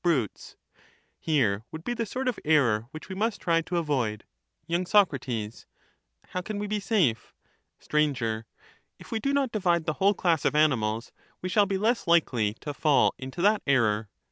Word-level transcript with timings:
brutes,— 0.03 0.55
here 1.19 1.63
would 1.71 1.83
be 1.83 1.93
the 1.93 2.07
sort 2.07 2.27
of 2.27 2.39
error 2.43 2.87
which 2.89 3.07
we 3.07 3.13
must 3.13 3.39
try 3.39 3.61
to 3.61 3.77
avoid. 3.77 4.23
Y. 4.67 4.83
Soc. 4.83 5.11
How 6.29 6.41
can 6.41 6.57
we 6.57 6.65
be 6.65 6.79
safe? 6.79 7.35
Str. 7.77 7.97
If 8.97 9.11
we 9.11 9.19
do 9.19 9.31
not 9.31 9.51
divide 9.51 9.85
the 9.85 9.93
whole 10.01 10.15
class 10.15 10.43
of 10.43 10.55
animals, 10.55 11.11
we 11.43 11.49
shall 11.49 11.67
be 11.67 11.77
less 11.77 12.07
likely 12.07 12.55
to 12.61 12.73
fall 12.73 13.13
into 13.19 13.43
that 13.43 13.61
error. 13.67 14.09